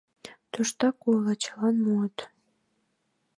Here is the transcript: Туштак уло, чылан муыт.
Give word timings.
Туштак 0.51 0.97
уло, 1.09 1.33
чылан 1.43 1.75
муыт. 1.85 2.17